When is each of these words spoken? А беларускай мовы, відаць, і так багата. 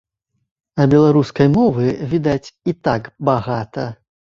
А 0.83 0.87
беларускай 0.93 1.47
мовы, 1.57 1.93
відаць, 2.17 2.53
і 2.71 2.79
так 2.91 3.15
багата. 3.33 3.91